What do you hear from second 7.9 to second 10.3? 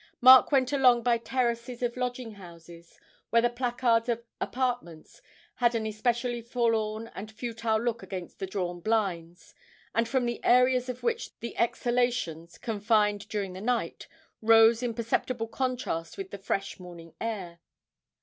against the drawn blinds, and from